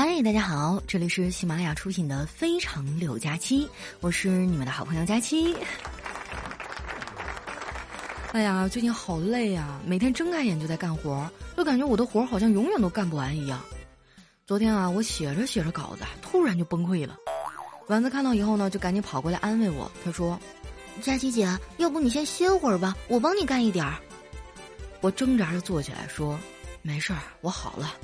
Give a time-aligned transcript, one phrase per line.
[0.00, 3.66] 嗨，大家好，这里是喜马拉雅出品的《非常六加七》，
[3.98, 5.56] 我是你们的好朋友佳期。
[8.30, 13.60] 哎呀，最近好累啊，每天睁开眼就在干活，就感觉我的活好像永远都干不完一样。
[14.46, 17.16] 昨天啊，我写着写着稿子，突然就崩溃了。
[17.88, 20.38] 丸子看到以后呢，就赶紧跑过来安慰我，他说
[21.02, 23.96] ：“佳琪姐，要不你先歇会儿吧，我帮你干一点儿。”
[25.02, 26.38] 我挣扎着坐起来说
[26.82, 27.96] ：“没事儿，我好了。”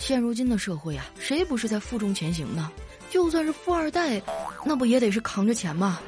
[0.00, 2.68] 现如今的社会啊，谁不是在负重前行呢？
[3.10, 4.20] 就算是富二代，
[4.64, 6.00] 那不也得是扛着钱吗？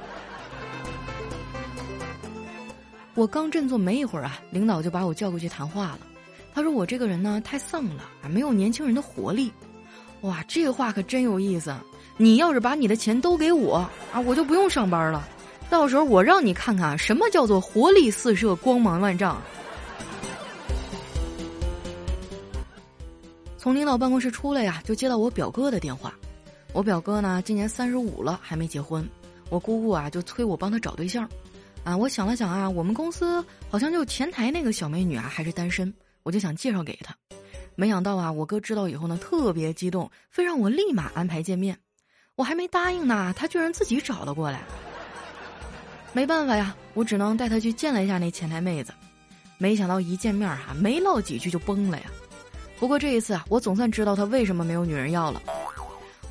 [3.15, 6.01] 我刚振作没一会儿啊，领导就把我叫过去谈话了。
[6.53, 9.53] 他说我这个人呢太丧了啊，没有年轻人的活力。
[10.23, 11.73] 哇，这话可真有意思。
[12.17, 15.29] 你要是把你的钱都给我啊，我就不用上班了。
[15.71, 19.41] 到时候我让你看看什么叫做活力四射、光芒万丈。
[23.63, 26.13] 从领导办公室出来呀，就接到我表哥的电话。
[26.73, 29.09] 我表哥呢，今年三十五了，还没结婚。
[29.51, 31.29] 我姑姑啊，就催我帮他找对象。
[31.85, 37.15] 啊，我想了想啊，我们公司好像就前台那个小美女啊，还是单身，我就想介绍给他。
[37.77, 41.79] 没想到啊，我哥知道以后呢，特别激动，非让我立马安排见面。
[42.35, 44.65] 我还没答应呢，他居然自己找了过来。
[46.13, 48.93] 没办法呀，我只能带他去见了一下那前台妹子。
[49.57, 52.07] 没想到一见面哈，没唠几句就崩了呀。
[52.83, 55.41] 不过这一次啊，我总算知道他为什么没有女人要了。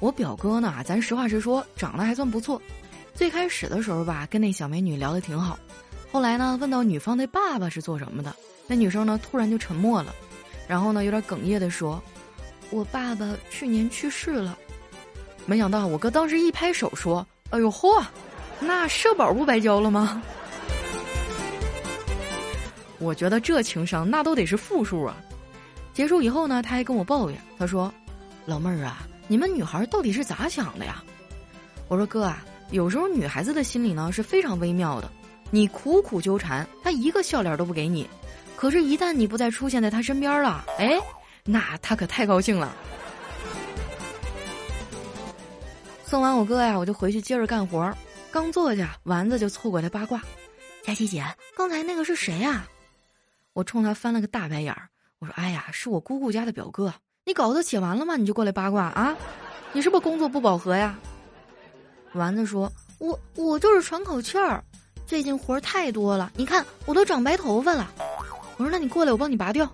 [0.02, 2.62] 我表哥呢，咱实话实说，长得还算不错。
[3.14, 5.58] 最开始的时候吧，跟那小美女聊得挺好。
[6.12, 8.36] 后来呢，问到女方的爸爸是做什么的，
[8.68, 10.14] 那女生呢突然就沉默了，
[10.68, 12.04] 然后呢有点哽咽的说
[12.70, 14.58] ：“我爸爸去年去世了。”
[15.48, 18.04] 没想到我哥当时一拍手说：“哎呦嚯，
[18.60, 20.22] 那社保不白交了吗？”
[23.00, 25.16] 我觉得这情商那都得是负数啊。
[25.94, 27.94] 结束以后呢，他还跟我抱怨，他说
[28.46, 31.04] ：“老妹儿啊，你们女孩到底是咋想的呀？”
[31.90, 35.12] 我说：“哥啊，有时候女孩子的心理呢是非常微妙的。
[35.50, 38.06] 你苦苦纠缠，她一个笑脸都不给你；
[38.56, 40.98] 可是，一旦你不再出现在她身边了，哎，
[41.44, 42.74] 那她可太高兴了。”
[46.06, 47.94] 送完我哥呀，我就回去接着干活。
[48.32, 50.22] 刚坐下，丸子就凑过来八卦
[50.84, 52.66] ：“佳琪姐，刚才那个是谁呀？”
[53.52, 54.88] 我冲他翻了个大白眼儿。
[55.22, 56.92] 我说：“哎呀，是我姑姑家的表哥。
[57.26, 58.18] 你稿子写完了吗？
[58.18, 59.16] 你就过来八卦啊？
[59.72, 60.98] 你是不是工作不饱和呀？”
[62.14, 64.64] 丸子说：“我我就是喘口气儿，
[65.06, 67.92] 最近活儿太多了，你看我都长白头发了。”
[68.58, 69.72] 我说：“那你过来，我帮你拔掉。”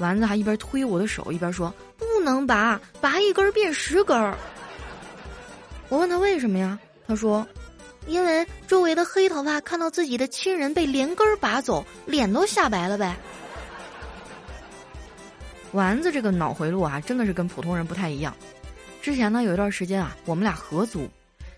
[0.00, 4.34] 丸子还一边推我的手，一边说：“不能拔，拔一根变十根儿。”
[5.90, 6.78] 我问他为什么呀？
[7.06, 7.46] 他说
[8.08, 13.14] ：“因为周围的黑头发看到自己的亲人被连根儿拔走，脸都吓白了呗。”
[15.72, 18.34] 丸子这个脑回路啊，真的是跟普通人不太一样。
[19.02, 21.08] 之前呢，有一段时间啊，我们俩合租，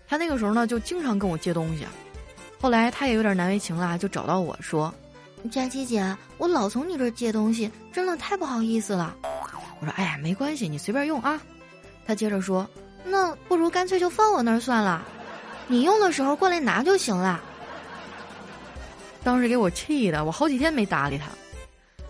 [0.07, 1.85] 他那个时候呢，就经常跟我借东西。
[2.59, 4.93] 后来他也有点难为情了，就找到我说
[5.49, 9.15] ：“佳琪姐，我老从你这借东西，真的太不好意思了。”
[9.79, 11.41] 我说：“哎呀，没关系，你随便用啊。”
[12.05, 12.69] 他接着说
[13.03, 15.03] ：“那不如干脆就放我那儿算了，
[15.67, 17.41] 你用的时候过来拿就行了。”
[19.23, 21.25] 当时给我气的，我好几天没搭理他。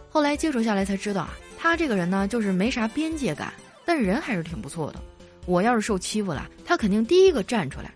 [0.10, 1.32] 后来接触下来才知道啊。
[1.62, 3.54] 他这个人呢，就是没啥边界感，
[3.86, 5.00] 但是人还是挺不错的。
[5.46, 7.94] 我要是受欺负了，他肯定第一个站出来。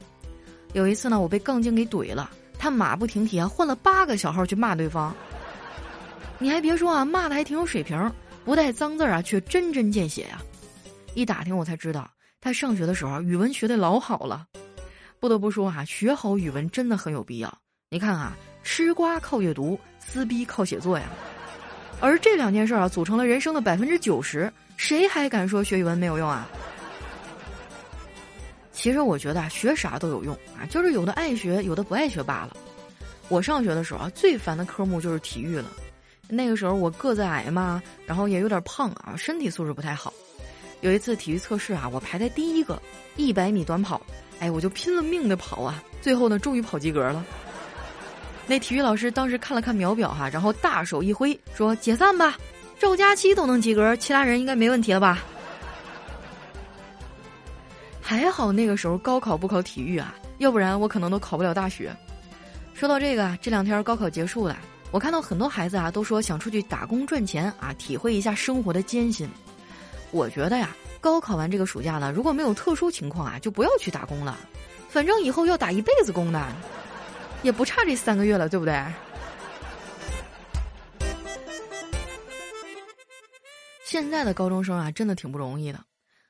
[0.74, 5.16] 有一次呢，我被杠精给怼了，他马不停蹄啊，换了八个小号去骂对方。
[6.38, 8.12] 你还别说啊，骂的还挺有水平，
[8.44, 10.40] 不带脏字啊，却针针见血呀。
[11.16, 12.08] 一打听我才知道，
[12.40, 14.46] 他上学的时候语文学的老好了。
[15.20, 17.52] 不得不说啊，学好语文真的很有必要。
[17.90, 21.06] 你看啊，吃瓜靠阅读，撕逼靠写作呀。
[22.02, 26.48] 而这两件事啊，组成了人生的百分之九十，谁还敢说学语文没有用啊？
[28.74, 32.56] 其实我觉得啊，学啥都有用啊，就是有的爱学，有的不爱学罢了。
[33.30, 35.72] 我上学的时候啊，最烦的科目就是体育了。
[36.28, 40.14] 那个时候我个子矮嘛，然后也有点胖啊，身体素质不太好。
[40.82, 42.80] 有一次体育测试啊，我排在第一个，
[43.16, 44.00] 一百米短跑，
[44.40, 47.26] 哎，我就拼了命的跑啊，最后呢，终于跑及格了。
[48.47, 52.38] 那体育老师当时看了看秒表哈，然后大手一挥说：“解散吧，
[52.78, 55.24] 赵佳期都能及格，其他人应该没问题了吧？”
[58.00, 61.92] 还好那个时候高考不考体育啊，要不然我可能都考不了大学。
[62.76, 64.56] 说到这个，这两天高考结束了，
[64.91, 69.28] 我看到很多孩子啊都说想出去打工赚钱啊，体会一下生活的艰辛。
[70.12, 70.70] 我觉得呀，
[71.02, 74.38] 高考完这个暑假呢，如果没有特殊情况啊，就不要去打工了，
[74.88, 76.40] 反正以后要打一辈子工的。
[77.46, 78.84] 也不差这三个月了，对不对？
[83.86, 85.80] 现在的高中生啊，真的挺不容易的。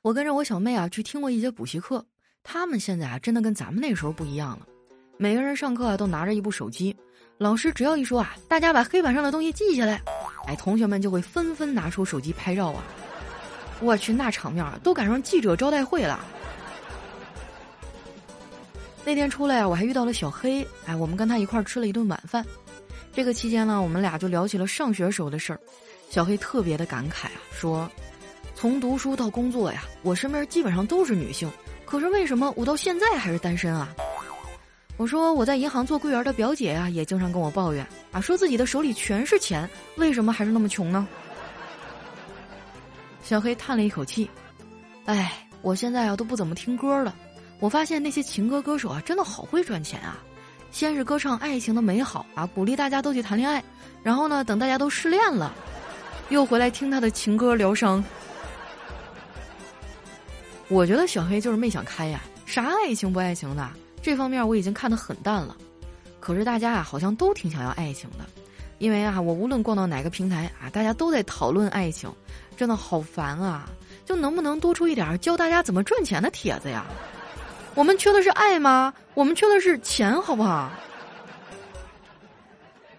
[0.01, 2.05] 我跟着我小妹啊去听过一节补习课，
[2.43, 4.67] 他们现在啊真的跟咱们那时候不一样了，
[5.17, 6.93] 每个人上课啊都拿着一部手机，
[7.37, 10.01] 老师只要一说啊，大家把黑板上的东西记下来，
[10.47, 12.83] 哎，同学们就会纷纷拿出手机拍照啊。
[13.79, 16.19] 我去，那场面啊，都赶上记者招待会了。
[19.05, 22.43] 那天出来啊，我还遇到了小黑，哎，我们跟他一块儿吃了一顿晚饭。
[23.13, 25.59] 这个期间呢，我们俩就聊起了上学时候的事儿。
[26.09, 27.89] 小黑特别的感慨啊，说
[28.55, 31.49] ：“从读书到工作呀，我身边基本上都是女性，
[31.85, 33.93] 可是为什么我到现在还是单身啊？”
[34.97, 41.07] 我说：“我在银行做柜员的表姐啊，也经常跟我抱怨啊，说自己的手里全是钱，为什么还是那么穷呢？”
[43.21, 44.29] 小黑叹了一口气，
[45.05, 47.15] 哎，我现在啊都不怎么听歌了。
[47.65, 50.19] 我发现那些情歌歌手啊，真的好会赚钱啊！
[50.69, 53.63] 先是歌唱爱情的美好啊，鼓励大家都去谈恋爱，
[54.03, 55.51] 然后呢，等大家都失恋了，
[56.29, 58.03] 又回来听他的情歌疗伤。
[60.67, 63.67] 我觉得小黑就是没想开呀，啥爱情不爱情的，
[63.99, 65.57] 这方面我已经看得很淡了。
[66.19, 68.25] 可是大家啊，好像都挺想要爱情的，
[68.77, 72.13] 因为啊，我无论逛到哪个平台啊，大家都在讨论爱情。
[72.57, 73.67] 真的好烦啊！
[74.05, 76.85] 就能不能多出一点教大家怎么赚钱的帖子呀？
[77.75, 78.93] 我们缺的是爱吗？
[79.13, 80.71] 我们缺的是钱，好不好？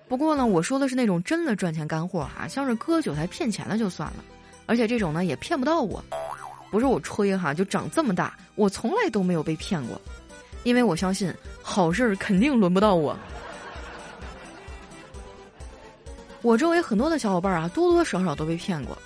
[0.06, 4.24] 不过呢，我说的是那种真的赚钱干货哈，像是割韭菜骗钱的就算了，
[4.66, 6.04] 而且这种呢也骗不到我。
[6.70, 9.98] 不是我吹哈，就长这么大，我从来都没有被骗过，
[10.62, 11.32] 因为我相信
[11.62, 13.16] 好事儿肯定轮不到我。
[16.42, 18.96] 我周围很多的小伙伴啊，多多少少都被骗过。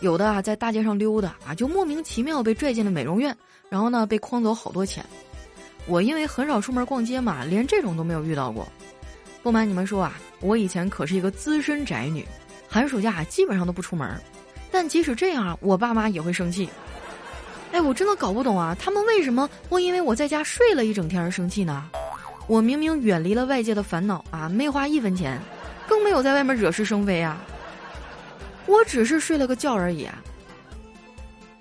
[0.00, 3.36] 有的啊，在大街上溜达啊，就莫名其妙被拽进了美容院，
[3.68, 5.04] 然后呢，被诓走好多钱。
[5.86, 8.68] 我因为很少出门逛街嘛，连这种都没有遇到过。
[9.42, 12.26] 不瞒你们说啊，我以前可是一个资深宅女，
[12.68, 14.20] 寒暑假基本上都不出门。
[14.70, 16.68] 但即使这样，我爸妈也会生气。
[17.72, 21.88] 哎，我真的搞不懂啊，他们为什么会因为我在家睡了一整天而生气呢？
[22.48, 25.40] 我明明远离了外界的烦恼啊，没花一分钱，
[25.88, 27.40] 更没有在外面惹是生非啊。
[28.66, 30.22] 我只是睡了个觉而已啊。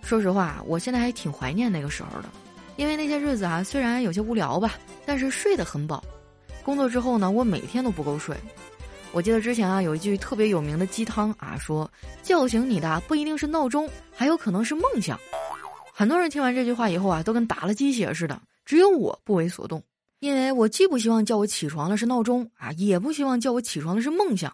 [0.01, 2.29] 说实话，我现在还挺怀念那个时候的，
[2.75, 4.75] 因为那些日子啊，虽然有些无聊吧，
[5.05, 6.03] 但是睡得很饱。
[6.63, 8.35] 工作之后呢，我每天都不够睡。
[9.11, 11.89] 我记得之前啊，有一句特别有名的鸡汤啊，说
[12.21, 15.19] 叫醒你的不一定是闹钟，还有可能是梦想。
[15.93, 19.81] 很多人听完这句话以后啊，都跟打了鸡血似的，只有我不为所动，
[20.19, 24.53] 因为我既不希望叫我起床的是闹钟啊，也不希望叫我起床的是梦想。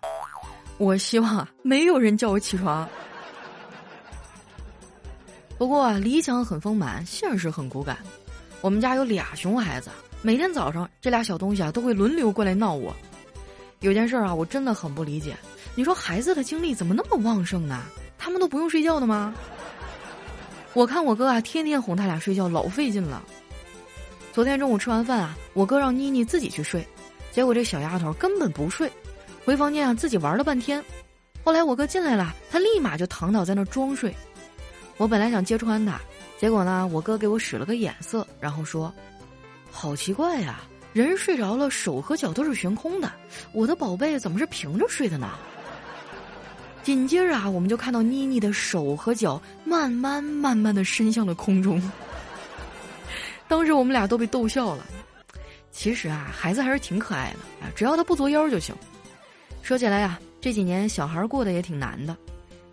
[0.81, 2.89] 我希望，没有人叫我起床。
[5.55, 7.99] 不过，理想很丰满，现实很骨感。
[8.61, 9.91] 我们家有俩熊孩子，
[10.23, 12.95] 每天早上这俩小东西啊都会轮流过来闹我。
[13.81, 15.37] 有件事啊，我真的很不理解。
[15.75, 17.83] 你说孩子的精力怎么那么旺盛呢？
[18.17, 19.35] 他们都不用睡觉的吗？
[20.73, 23.21] 我看我哥啊，天天哄他俩睡觉，老费劲了。
[24.33, 26.83] 昨天中午吃完饭啊，我哥让妮妮自己去睡，
[27.31, 28.91] 结果这小丫头根本不睡。
[29.43, 30.83] 回房间啊，自己玩了半天。
[31.43, 34.15] 后来我哥进来了，他立马就躺倒在那装睡。
[34.97, 35.99] 我本来想揭穿他，
[36.37, 38.93] 结果呢，我哥给我使了个眼色，然后说
[39.71, 40.59] ：“好奇怪呀，
[40.93, 43.11] 人睡着了，手和脚都是悬空的，
[43.51, 45.27] 我的宝贝怎么是平着睡的呢？”
[46.83, 51.81] 紧接着啊，我们就看到妮妮的手和脚慢慢慢慢的伸向了空中。
[53.47, 54.85] 当时我们俩都被逗笑了。
[55.71, 58.75] 其实啊，孩子还是挺可爱的啊，只要他不作妖就行。
[59.61, 62.15] 说起来呀，这几年小孩过得也挺难的。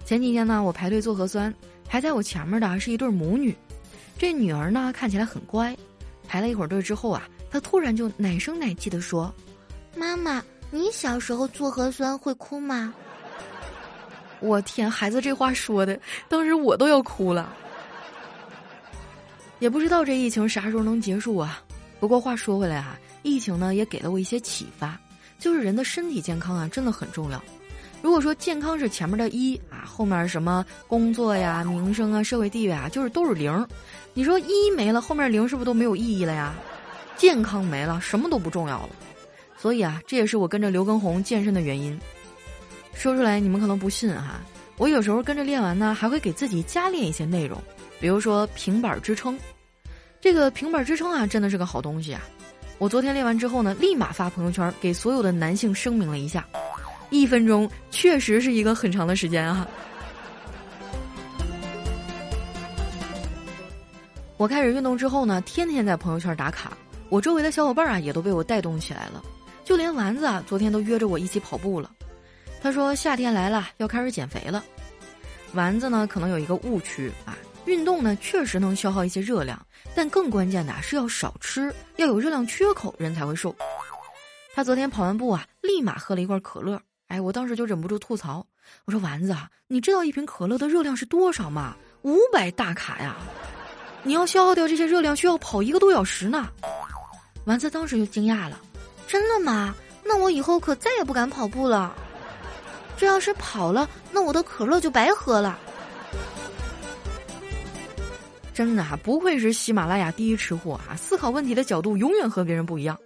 [0.05, 1.55] 前几天呢，我排队做核酸，
[1.87, 3.55] 排在我前面的是一对母女。
[4.17, 5.77] 这女儿呢看起来很乖，
[6.27, 9.33] 排了一会儿队之后啊，她突然就奶声奶气的说
[9.95, 12.93] ：“妈妈，你小时候做核酸会哭吗？”
[14.41, 17.55] 我天，孩子这话说的，当时我都要哭了。
[19.59, 21.63] 也不知道这疫情啥时候能结束啊。
[22.01, 24.99] 不过话说回来啊，疫情呢也给了我一些启发。
[25.39, 27.43] 就是人的身体健康啊，真的很重要。
[28.01, 33.67] 如果说健康是前面的一啊，后面什么工作呀、名声啊、社会地位啊，就是都是零。
[34.15, 36.55] 你说一没了，后面零是不是都没有意义了呀？
[37.17, 38.91] 健康没了，什么都不重要了。
[39.57, 41.99] 所以啊，这也是我跟着刘畊宏健身的原因。
[42.95, 44.41] 说出来你们可能不信哈，
[44.77, 47.61] 我有时候跟着练完呢，还会给自己加练一些内容，
[48.01, 49.37] 比如说平板支撑。
[50.21, 52.23] 这个平板支撑啊，真的是个好东西啊。
[52.79, 56.47] 我昨天练完之后呢，立马发朋友圈给所有的男性声明了一下，
[57.11, 59.67] 一分钟确实是一个很长的时间啊。
[64.37, 66.73] 我开始运动之后呢，天天在朋友圈打卡，
[67.09, 69.21] 我周围的小伙伴啊也都被我带动起来了，
[69.65, 71.91] 就连丸子啊昨天都约着我一起跑步了。
[72.63, 74.65] 他说夏天来了，要开始减肥了。
[75.53, 79.61] 丸子呢可能有一个误区啊，运动呢确实能消耗一些热量，
[79.99, 83.53] 但更关键的是要少吃，要有热量缺口，人才会瘦。
[84.55, 86.81] 他昨天跑完步啊，立马喝了一罐可乐。
[87.09, 88.47] 哎，我当时就忍不住吐槽，
[88.85, 91.75] 我说丸子啊，你知道一瓶可乐的热量是多少吗？
[92.03, 93.17] 五百大卡呀！
[94.05, 96.49] 你要消耗掉这些热量，需要跑一个多小时呢。
[97.47, 98.57] 丸子当时就惊讶了，
[99.09, 99.75] 真的吗？
[100.05, 101.93] 那我以后可再也不敢跑步了。
[102.97, 105.59] 这要是跑了，那我的可乐就白喝了。
[108.59, 110.97] 真的啊，不愧是喜马拉雅第一吃货啊！
[110.97, 112.99] 思考问题的角度永远和别人不一样。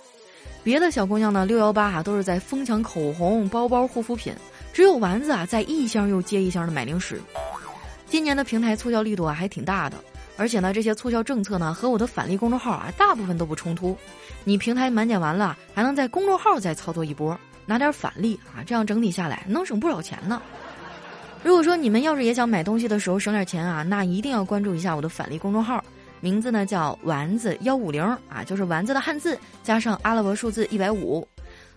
[0.64, 4.32] 别的小姑娘呢，六幺八啊都是在疯抢口红、包包、护肤品，
[4.72, 7.20] 只有丸子啊在一箱又接一箱的买零食。
[8.06, 10.02] 今年的平台促销力度啊还挺大的，
[10.38, 13.94] 而且呢这些促销政策呢和我的返利公众号啊大部分都不冲突。
[14.44, 20.40] 你平台满减完了，还能在公众号再操作一波，拿点返利啊，这样整体下来能省不少钱呢。
[21.42, 25.84] 如果说你们要是也想买东西的时候省点钱啊，那一定要关注一下我的返利公众号，
[26.20, 31.26] 名字呢叫丸子幺五零啊，就是丸子的汉字加上阿拉伯数字一百五。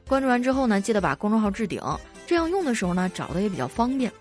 [0.07, 1.81] 关注完之后呢，记得把公众号置顶，
[2.27, 4.11] 这样用的时候呢找的也比较方便。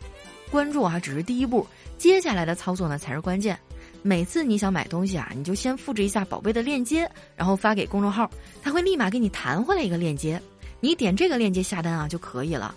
[0.51, 1.67] 关注啊只是第一步，
[1.99, 3.59] 接下来的操作呢才是关键。
[4.01, 8.31] 每次你想买东西啊，你就先复制一下宝贝的链接，然后发给公众号，
[8.63, 10.41] 他会立马给你弹回来一个链接，
[10.81, 12.75] 你点这个链接下单啊就可以了。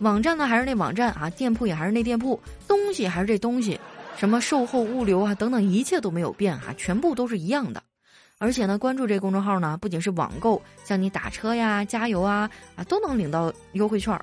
[0.00, 3.78] 网站呢还是那网站啊，店铺也还是那店铺，东西还是这东西，
[4.16, 7.82] 什么售后物流啊等等，一切都没有变哈，全部都是一样的。
[8.38, 14.18] 而且呢，关注这公众号呢，不仅是网购，像你打车呀、加油啊啊，都能领到优惠券。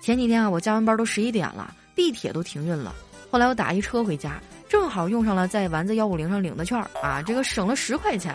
[0.00, 2.94] 前几天啊，我加完班都十一点了，地铁都停运了。
[3.30, 8.34] 后来我打一车回家，正好用上了在丸子幺五零上领的券啊，这个省了十块钱。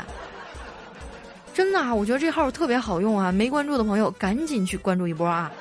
[1.52, 5.52] 真的啊，我觉得这号特别好用啊，没关注的朋友赶紧去关注一波啊。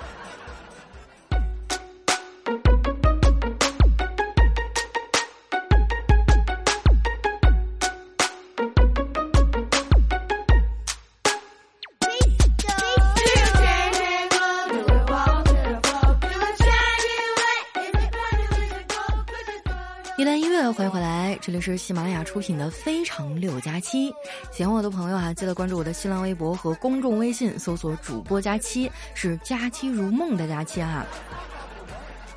[20.25, 24.11] 一段音乐，欢迎回来，这里是喜马拉雅出品的《非常六加七》。
[24.51, 31.05] 喜欢我的朋友啊，记得关注我的新浪微博和公众微信，搜索“主播佳期”，是“佳期如梦”的佳期哈。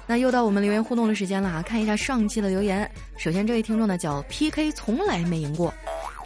[0.05, 2.91] 那又到我们留言互动的时间了啊，看一下上期的留言。
[3.15, 5.73] 首先这位听众呢叫 PK，从来没赢过。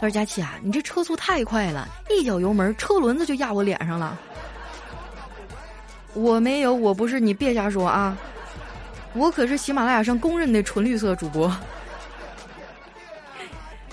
[0.00, 4.18] 说：“佳期啊，你这车速太快了，一脚油门，车轮子就压我脸上了。”
[6.12, 8.18] 我没有，我不是，你别瞎说啊。
[9.14, 11.54] 我可是喜马拉雅上公认的纯绿色主播。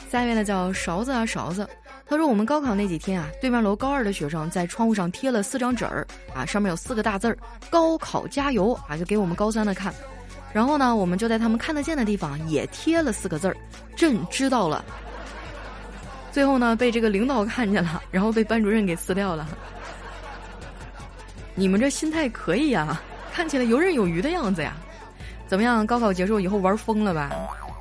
[0.09, 1.67] 下面呢叫勺子啊勺子，
[2.07, 7.37] 他说我们高考那几天啊，对面楼高二的学生在窗户上贴了四张纸儿啊，上面有四个大字儿
[7.69, 9.93] “高考加油”啊，就给我们高三的看。
[10.51, 13.55] 然后呢，我们就在他们看得见的地方也贴了四个字儿
[13.95, 14.83] “朕知道了”。
[16.31, 19.47] 最后呢，被这个领导看见了，然后被班主任给撕掉了。
[21.53, 22.99] 你们这心态可以呀，
[23.31, 24.73] 看起来游刃有余的样子呀。
[25.49, 25.85] 怎么样？
[25.85, 27.31] 高考结束以后玩疯了吧？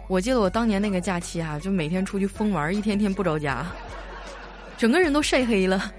[0.09, 3.67] 我记得我当年那个假期啊，就每天出去疯玩，一天天不着家，
[4.79, 5.93] 整个人都晒黑了。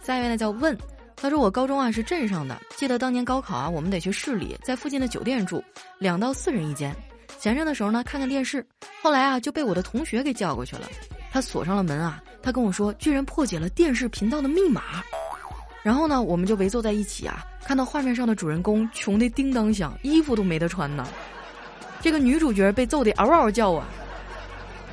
[0.00, 0.74] 下一位呢叫问，
[1.14, 5.62] 他说我高中啊是镇上的，记得当年高考啊，我们得去市里，在附近的酒店住，
[5.98, 6.96] 两到四人一间，
[7.38, 8.66] 闲着的时候呢看看电视。
[9.02, 10.88] 后来啊就被我的同学给叫过去了，
[11.30, 15.04] 他锁上了门啊，他跟我说居然破解了电视频道的密码。
[15.82, 21.06] 然后呢，我们就围坐在一起啊，看到画面上的主人公穷的叮当响，衣服都没得穿呢。
[22.00, 23.86] 这个女主角被揍得嗷嗷叫啊！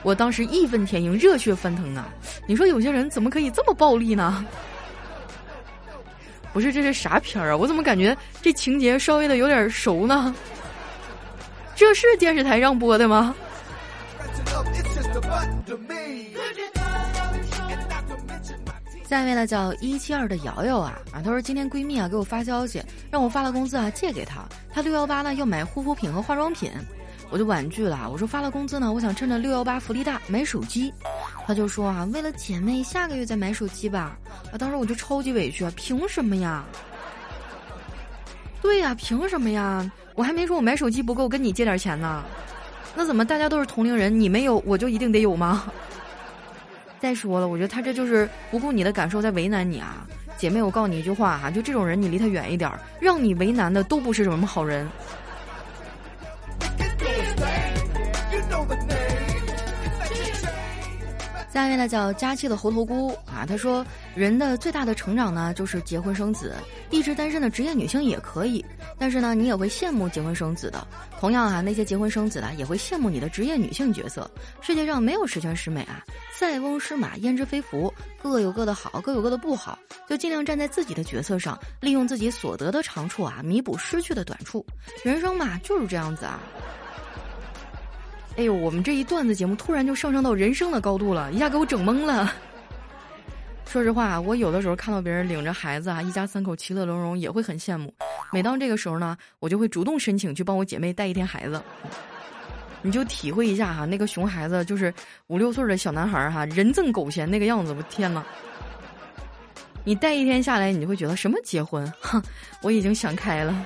[0.03, 2.07] 我当时义愤填膺，热血翻腾啊！
[2.47, 4.45] 你说有些人怎么可以这么暴力呢？
[6.53, 7.57] 不是，这是啥片儿啊？
[7.57, 10.33] 我怎么感觉这情节稍微的有点熟呢？
[11.75, 13.35] 这是电视台让播的吗？
[19.07, 26.69] 下面呢叫一七二的瑶瑶啊啊，她说今天闺蜜啊给我发消息，让我发了工资啊借给她，她六幺八呢要买护肤品和化妆品，
[27.29, 30.93] 我就婉拒了，我说发了工资呢，我想趁着六幺八福利大买手机，
[31.45, 34.19] 她就说啊为了姐妹下个月再买手机吧，
[34.51, 36.65] 啊当时我就超级委屈啊，凭什么呀？
[38.61, 39.89] 对呀，凭什么呀？
[40.15, 42.25] 我还没说我买手机不够跟你借点钱呢，
[42.93, 45.71] 那怎么大家都是同龄人，你没有我就一定得有吗？
[46.99, 50.05] 再说了，我觉得他这就是不顾你的感受，在为难你啊，
[50.37, 54.87] 姐妹，我告诉你一句话哈，就这种人，你离他远一点，让你为难的都不是什么好人。
[61.57, 63.83] 下面呢叫佳期的猴头菇啊，他说
[64.13, 66.53] 人的最大的成长呢，就是结婚生子，
[66.91, 68.63] 一直单身的职业女性也可以，
[68.99, 70.85] 但是呢，你也会羡慕结婚生子的。
[71.19, 74.29] 同样啊，那些结婚生子的也会羡慕你的职业女性角色。
[74.61, 79.79] 世界上没有十全十美啊，塞翁失马焉知非福，各有各的好，各有各的不好。
[80.07, 84.63] 就尽量站在自己的角色上，利用自己所得的长处啊，弥补失去的短处。
[85.03, 86.39] 人生嘛，就是这样子啊。
[88.37, 92.31] 哎呦，我们这一段子节目突然就上升到人生的高度了，一下给我整懵了。
[93.65, 97.91] 说实话，我有的时候看到别人领着孩子啊，一家三口其乐融融，也会很羡慕。
[98.31, 101.59] 每当这个时候呢，我就会主动申请去帮我姐妹带一天孩子。
[102.83, 104.93] 你就体会一下哈，那个熊孩子就是
[105.25, 108.23] 五六岁的小男孩哈，人憎狗嫌那个样子，我天呐！
[109.83, 111.91] 你带一天下来，你就会觉得什么结婚？
[111.99, 112.21] 哼，
[112.61, 113.65] 我已经想开了。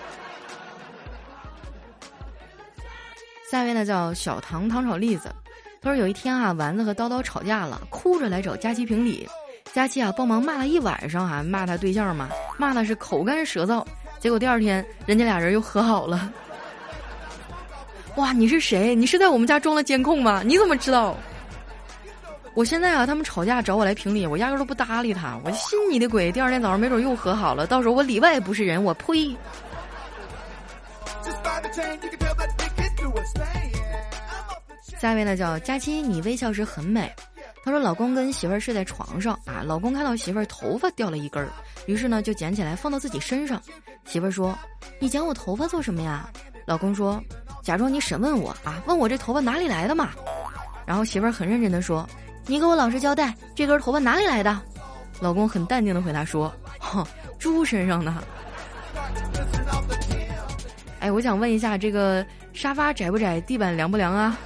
[3.52, 5.30] 下一位呢叫小糖糖炒栗子，
[5.82, 9.28] 他说有一天啊，丸子和叨叨吵架了，哭着来找佳琪评理。
[9.74, 13.86] 佳琪啊，帮忙骂了一晚上啊，骂他对象嘛，骂的是口干舌燥。
[14.22, 16.32] 结果第二天，人家俩人又和好了。
[18.16, 18.96] 哇，你是谁？
[18.96, 20.42] 你是在我们家装了监控吗？
[20.46, 21.18] 你怎么知道？
[22.54, 25.38] 我现在啊，他们吵架找我来评理，我压根都不搭理他。
[25.44, 26.32] 我信你的鬼！
[26.32, 29.36] 第二天早上没准又和好了，到时候我里外不是人，我呸！
[35.00, 37.12] 下一位呢，叫佳期，你微笑时很美。
[37.64, 41.50] 他说：“老公跟媳妇儿睡在床上啊，老公看到媳妇儿头发掉了一根儿，
[41.86, 43.62] 于是呢就捡起来放到自己身上。
[44.06, 44.58] 媳妇儿说
[45.00, 46.28] ：‘你捡我头发做什么呀？’
[46.66, 47.22] 老公说
[47.64, 50.10] ：‘假装你审问我啊，问我这头发哪里来的嘛。’
[50.86, 52.08] 然后媳妇儿很认真的说
[52.48, 54.60] ：‘你给我老实交代，这根头发哪里来的？’
[55.22, 57.06] 老公很淡定的回答说：‘哼，
[57.38, 58.14] 猪身上的。’
[61.00, 64.38] 哎，我想问一下，这个沙发窄不窄，地板凉不凉啊？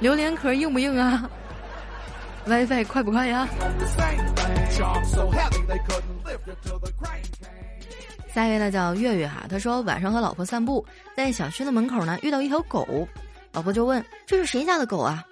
[0.00, 1.28] 榴莲壳硬不硬啊？”
[2.46, 3.46] WiFi 快不快呀？
[8.32, 10.84] 下一位呢叫月月哈，他说晚上和老婆散步，
[11.16, 13.06] 在小区的门口呢遇到一条狗，
[13.52, 15.22] 老婆就问这是谁家的狗啊？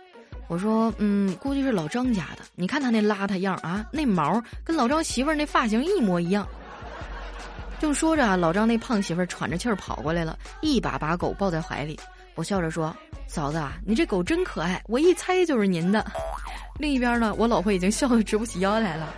[0.49, 2.43] 我说嗯，估计是老张家的。
[2.55, 6.47] 你看他那邋遢样啊，那毛跟老张媳妇那发型一模一样。
[7.81, 11.99] 正说着啊，老张那胖媳妇喘着气儿跑过来了，一把把狗抱在怀里。
[12.39, 12.95] 我笑着说
[13.27, 16.07] ：“嫂子啊，你这狗真可爱，我一猜就是您的。”
[16.79, 19.13] 另一边呢，我老婆已经笑得直不起腰来了。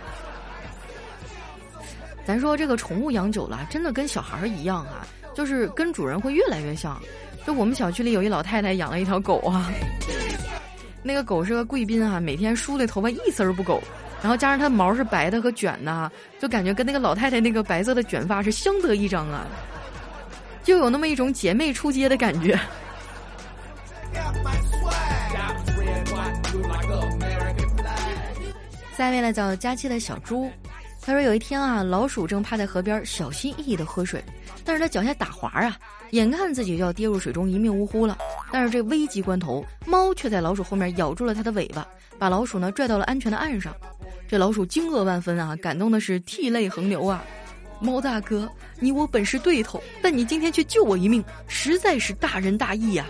[2.25, 5.05] 咱说这个宠物养久了，真的跟小孩儿一样啊，
[5.35, 6.99] 就是跟主人会越来越像。
[7.45, 9.71] 就我们小区里有一老太太养了一条狗啊，
[11.03, 13.79] 那个狗是个贵宾啊，每天梳的头发一丝儿不苟，
[14.23, 19.45] 然后加上它毛是白的和卷的，就感觉跟那个老太太那个白色的卷发是相得益彰啊，
[20.63, 22.59] 就有那么一种姐妹出街的感觉。
[28.97, 30.47] 下一位呢叫佳期的小猪，
[31.01, 34.23] 他说有一天啊，老鼠正趴在河边小心翼翼的喝水，
[34.63, 35.75] 但是他脚下打滑啊，
[36.11, 38.15] 眼看自己就要跌入水中一命呜呼了。
[38.51, 41.87] 但是这危急关头，猫却在老鼠后面咬住了它的尾巴，
[42.19, 43.75] 把老鼠呢拽到了安全的岸上。
[44.27, 47.23] 这老鼠惊愕万分啊，感动的是涕泪横流啊。
[47.79, 48.47] 猫大哥，
[48.79, 53.07] 你我本是对头，但你今天却救我一命，实在是大仁大义呀。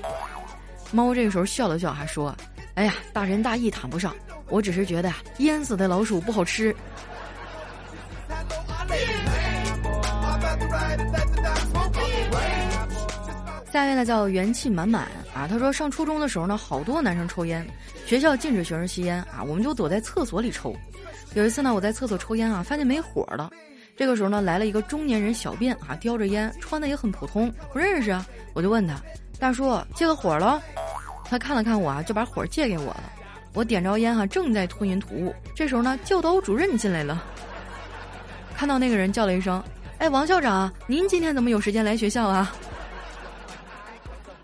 [0.92, 2.36] 猫这个时候笑了笑，还说
[2.76, 4.16] ：“哎呀，大仁大义谈不上。”
[4.50, 6.76] 我只是觉得呀，淹死的老鼠不好吃。
[13.72, 17.66] 下一位呢叫元气满满啊，他说上初中的时候呢，好多男生抽烟，
[18.06, 20.76] 学校禁止学生吸烟啊，我们就躲在厕所里抽。
[21.34, 23.50] 有一次呢，我在厕所抽烟啊，发现没火了。
[23.96, 28.26] 这个时候呢，来了一个中年人小便啊，叼着烟，穿的也很普通，不认识啊。
[28.54, 29.00] 我就问他，
[29.40, 30.62] 大叔借个火了？
[31.32, 33.04] 他看了看我啊，就把火借给我了。
[33.54, 35.34] 我点着烟哈，正在吞云吐雾。
[35.56, 37.24] 这时候呢，教导主任进来了，
[38.54, 39.64] 看到那个人叫了一声
[40.00, 42.54] ：“哎，王校长，您今天怎么有时间来学校啊？”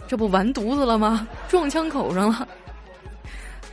[0.08, 1.28] 这不完犊子了吗？
[1.50, 2.48] 撞枪口上了。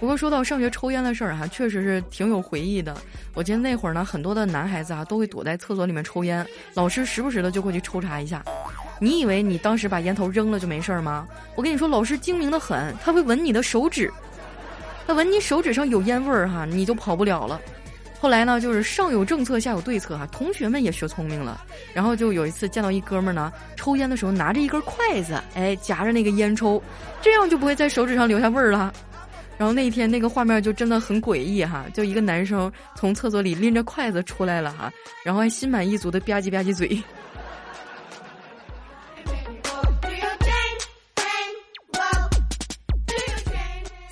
[0.00, 2.96] 不过说到上学抽烟的事儿哈，确实是挺有回忆的。
[3.32, 8.44] 我记得那会儿呢，很多的男孩子啊都会躲在厕所里面抽烟，老师时不时的就过去抽查一下。
[9.00, 11.26] 你以为你当时把烟头扔了就没事儿吗？
[11.56, 14.10] 我跟你说，老师精明的很，他会闻你的手指。
[15.06, 17.60] 他闻你手指上有烟味儿哈，你就跑不了了。
[18.18, 20.26] 后来呢，就是上有政策，下有对策哈。
[20.28, 21.60] 同学们也学聪明了，
[21.92, 26.82] 然后就有一次见到一哥们儿呢，抽烟的时候拿着一根筷子，哎，夹着那个烟抽，
[27.20, 28.90] 这样就不会在手指上留下味儿了。
[29.58, 34.90] 然后那一天那个画面就真的很诡异哈，就一个男生从厕所里拎着筷子出来了哈，
[35.22, 36.98] 然后还心满意足的吧唧吧唧嘴。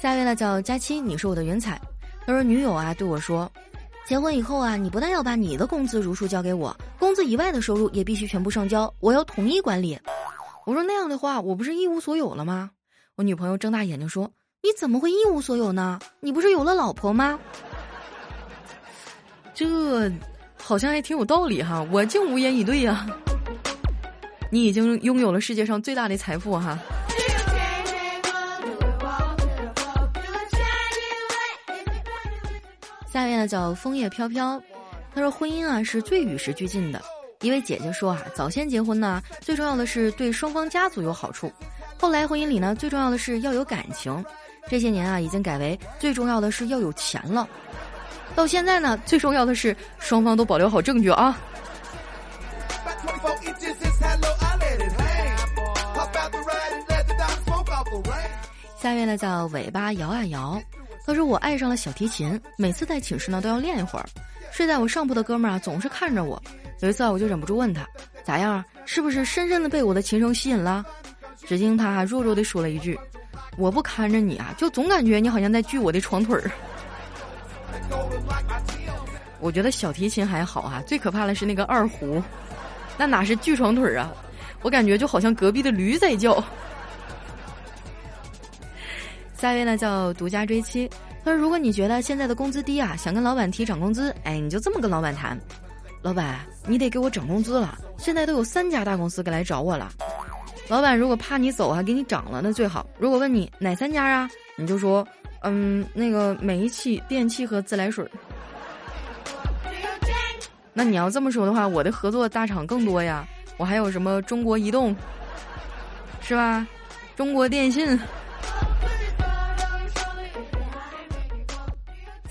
[0.02, 1.80] 下一位呢叫佳期，你是我的云彩。
[2.26, 3.48] 他说女友啊对我说，
[4.04, 9.96] 结婚以后啊，你不但要把你的工资如数交给我，工资以外的收入也必须全部上交，我要统一管理。
[10.66, 12.68] 我说那样的话，我不是一无所有了吗？
[13.14, 14.28] 我女朋友睁大眼睛说
[14.60, 16.00] ：“你怎么会一无所有呢？
[16.18, 17.38] 你不是有了老婆吗？”
[19.54, 20.10] 这
[20.60, 23.06] 好像还挺有道理哈，我竟无言以对呀。
[24.50, 26.76] 你已经拥有了世界上最大的财富哈。
[33.12, 34.58] 下面呢叫枫叶飘飘，
[35.14, 36.98] 他说婚姻啊是最与时俱进的。
[37.42, 41.48] 一位姐姐说啊，早先结婚呢，最重要的是对双方家族有好处；
[42.00, 44.24] 后来婚姻里呢，最重要的是要有感情。
[44.66, 47.46] 这些年啊，已经改为最重要的是要有钱了。
[48.34, 51.38] 到现在呢，最重要的是双方都保留好证据啊。
[58.78, 60.62] 下面呢叫尾巴摇啊摇。
[61.04, 64.06] 他说：“我爱上了小提琴，每次在寝室呢都要练一会儿。
[64.52, 66.40] 睡在我上铺的哥们儿啊，总是看着我。
[66.80, 67.84] 有一次啊，我就忍不住问他：
[68.24, 68.64] 咋样？
[68.84, 70.84] 是不是深深的被我的琴声吸引了？
[71.44, 72.98] 只听他弱弱的说了一句：
[73.56, 76.50] 我不看着你啊，就总感觉你好像在锯我的床腿儿。
[79.40, 82.22] 我觉得小提琴还好啊，最可怕的是那个二胡，
[82.96, 84.12] 那哪是锯床腿儿啊？
[84.62, 86.42] 我感觉就好像隔壁的驴在叫。”
[89.42, 90.88] 下一位呢叫独家追妻，
[91.24, 95.36] 他说：“如果你觉得现在的工资低啊，想跟老板提涨工资，哎，你就这么跟老板谈，
[96.00, 97.76] 老板，你得给我涨工资了。
[97.98, 99.90] 现在都有三家大公司过来找我了，
[100.68, 102.86] 老板如果怕你走还，给你涨了那最好。
[103.00, 105.04] 如果问你哪三家啊，你就说，
[105.42, 108.08] 嗯，那个煤气、电器和自来水。
[110.72, 113.26] 那你要这么说的话，我的合作大厂更多呀，
[113.56, 114.94] 我还有什么中国移动，
[116.20, 116.64] 是吧？
[117.16, 117.98] 中国电信。”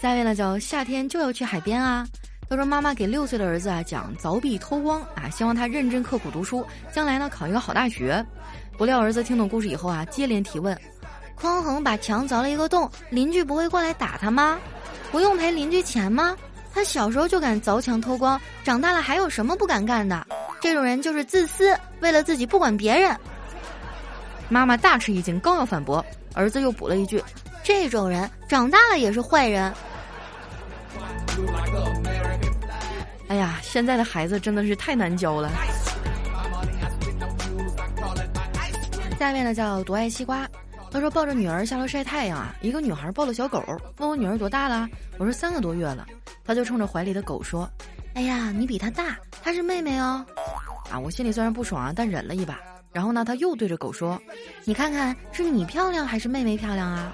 [0.01, 2.07] 下一位呢叫夏天就要去海边啊。
[2.49, 8.25] 他说妈妈给六岁的儿子啊讲凿壁偷光啊，希望他认真刻苦读书，将来呢考一个好大学。
[8.79, 10.75] 不料儿子听懂故事以后啊，接连提问：
[11.35, 14.57] 匡衡把墙凿了一个洞，邻居不会过来打他吗？
[15.11, 16.35] 不用赔邻居钱吗？
[16.73, 20.25] 他小时候就敢凿墙偷光，长大了还有什么不敢干的？
[20.59, 23.15] 这种人就是自私，为了自己不管别人。
[24.49, 27.23] 妈妈大吃一惊，刚要反驳，儿子又补了一句：
[27.63, 29.71] 这种人长大了也是坏人。
[33.27, 35.49] 哎呀，现在的孩子真的是太难教了。
[39.17, 40.47] 下面呢叫独爱西瓜，
[40.91, 43.63] 他说抱着女儿下楼晒太阳啊，一个女孩抱了小狗，
[43.97, 46.05] 问我女儿多大了，我说三个多月了，
[46.43, 47.69] 他就冲着怀里的狗说
[48.15, 50.25] ：“哎呀，你比她大，她是妹妹哦。”
[50.91, 52.59] 啊，我心里虽然不爽啊，但忍了一把。
[52.91, 54.21] 然后呢，他又对着狗说
[54.65, 57.13] ：“你看看是你漂亮还是妹妹漂亮啊？”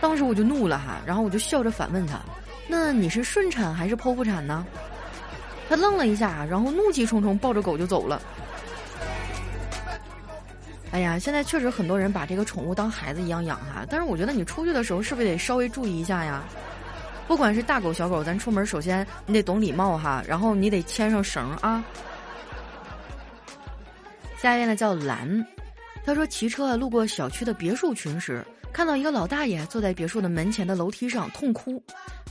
[0.00, 2.20] 当时我就怒了哈，然后我就笑着反问他。
[2.68, 4.66] 那你是顺产还是剖腹产呢？
[5.68, 8.22] 他愣了一下，然后怒气冲冲抱着狗就走了。
[10.92, 16.44] 哎呀，现在确实很多人把这个宠物当孩子一样养哈，但是我觉得你出去的时候是不是得稍微注意一下呀？
[17.26, 21.84] 不管是大狗小狗，咱出门首先你得懂礼貌哈，然后你得牵上绳啊。
[24.38, 25.44] 下一位呢叫蓝，
[26.04, 28.46] 他说骑车路过小区的别墅群时。
[28.76, 31.82] 看到一个老大爷坐在别墅的门前的楼梯上痛哭，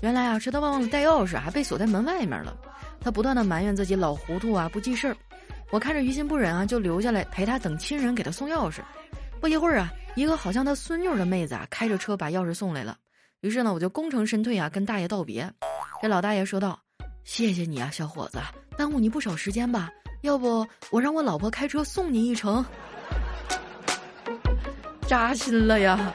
[0.01, 2.55] 原来啊是他忘了带钥匙，还被锁在门外面了。
[3.01, 5.17] 他不断的埋怨自己老糊涂啊，不记事儿。
[5.71, 8.81] 我看着于心不忍啊，就留下来陪他等亲人给他送钥匙。
[9.41, 12.95] 不一会儿啊，一个好像他孙女的妹子啊开着车把钥匙送来了。
[13.41, 15.51] 于是呢，我就功成身退啊，跟大爷道别。
[15.99, 16.79] 这老大爷说道
[17.25, 18.37] ：“谢谢你啊，小伙子，
[18.77, 19.89] 耽误你不少时间吧？
[20.21, 22.63] 要不我让我老婆开车送你一程？”
[25.07, 26.13] 扎心了呀！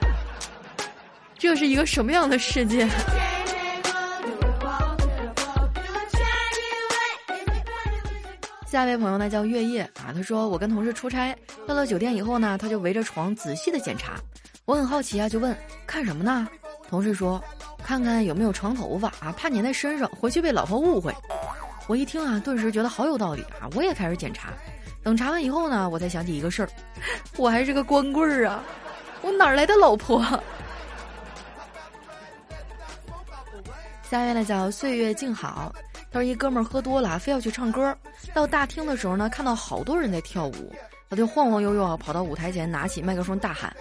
[1.40, 2.86] 这是一个什么样的世界？
[8.66, 11.34] 下一位朋友呢叫月夜啊，他说我跟同事出差
[11.66, 14.20] 到了酒店以后呢，他就围着床仔细的检查。
[14.66, 16.46] 我很好奇啊，就问看什么呢？
[16.90, 17.42] 同事说
[17.82, 21.10] 看看有没有长头发啊，怕粘在身上，回去被老婆误会。
[21.86, 24.52] 我一听啊，顿时觉得好有道理啊，我也开始检查。
[25.02, 26.68] 等查完以后呢，我才想起一个事儿，
[27.38, 28.62] 我还是个光棍儿啊，
[29.22, 30.22] 我哪来的老婆？
[34.10, 35.72] 下面呢叫岁月静好，
[36.10, 37.96] 他说一哥们儿喝多了，非要去唱歌。
[38.34, 40.74] 到大厅的时候呢，看到好多人在跳舞，
[41.08, 43.72] 他就晃晃悠悠啊跑到舞台前，拿起麦克风大喊：“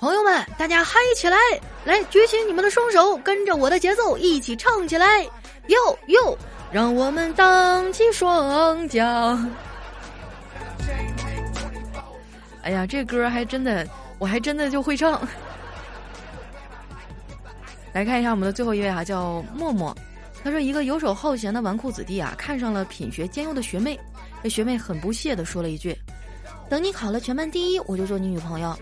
[0.00, 1.36] 朋友们，大家嗨起来！
[1.84, 5.22] 来，举起你们的双手，跟着我的节奏一起唱起来！
[5.66, 6.38] 哟哟，
[6.72, 9.52] 让我们荡起双桨。”
[12.64, 13.86] 哎呀，这歌还真的，
[14.18, 15.20] 我还真的就会唱。
[17.94, 19.96] 来看一下我们的最后一位哈，叫默默。
[20.42, 23.98] 他说：“一个游手好闲的纨绔子弟啊，看上了品学兼优的学妹。
[24.42, 25.96] 这学妹很不屑的说了一句
[26.68, 28.76] ：‘等你考了全班第一，我就做你女朋友。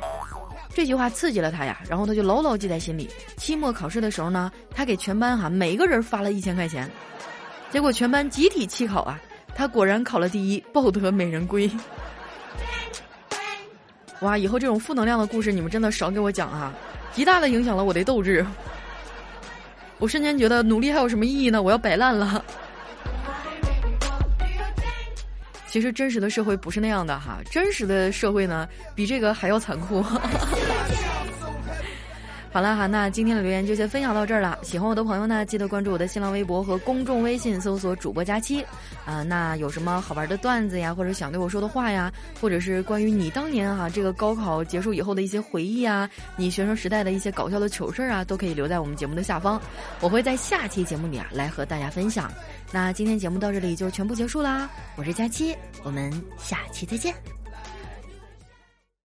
[0.75, 3.09] 这句话刺激了他呀，然后他就牢牢记在心里。
[3.37, 6.91] 期末考试的时候呢，他给全班哈每个人发了一千块钱，
[7.71, 9.21] 结果全班集体弃考啊，
[9.55, 11.71] 他果然考了第一，抱得美人归。
[14.21, 16.73] 哇，以后这种负能量的故事你们真的少给我讲啊，
[17.13, 18.45] 极大的影响了我的斗志。
[20.03, 21.63] 我瞬间觉得努力还有什么意义呢？
[21.63, 22.45] 我要摆烂了。
[25.69, 30.05] 其实真实的社会不是那样的哈，真实的社会呢比这个还要残酷。
[32.53, 34.59] 好了哈，那今天的留言就先分享到这儿了。
[34.63, 38.63] 喜欢我的朋友呢，记得关注我的新浪微博和公众微信，搜索主播佳期。
[39.07, 49.59] 啊，那有什么好玩的段子呀，或者想对我说的话呀，或者是关于你当年哈这个高考结束以后的一些回忆啊，你学生时代的一些搞笑的糗事儿啊，都可以留在我们节目的下方，
[50.01, 52.31] 我会在下期节目里啊来和大家分享。
[52.71, 57.42] 那今天节目到这里就全部结束啦，我是佳期，我们下期再见。